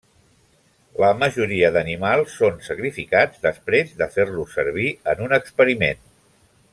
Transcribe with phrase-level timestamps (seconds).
[1.03, 6.05] La majoria d'animals són sacrificats després de fer-los servir en un experiment.